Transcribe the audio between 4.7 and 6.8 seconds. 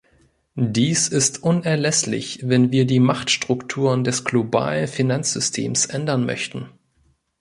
Finanzsystems ändern möchten.